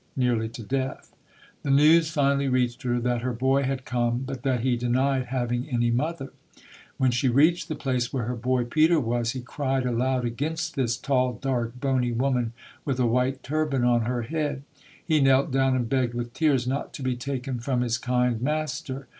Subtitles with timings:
[0.15, 1.13] nearly to death.
[1.61, 5.69] The news finally reached her that her boy had come, but that he denied having
[5.69, 6.33] any mother.
[6.97, 10.97] When she reached the place where her boy Peter was, he cried aloud against this
[10.97, 12.53] tall, dark, bony woman
[12.83, 14.63] with a white turban on her head.
[15.05, 19.05] He knelt down and begged with tears not to be taken from his kind master.